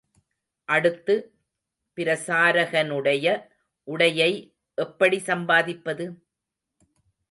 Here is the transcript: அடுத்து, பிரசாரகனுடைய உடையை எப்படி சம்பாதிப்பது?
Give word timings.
அடுத்து, 0.69 1.15
பிரசாரகனுடைய 1.95 3.45
உடையை 3.87 4.31
எப்படி 4.77 5.17
சம்பாதிப்பது? 5.17 6.05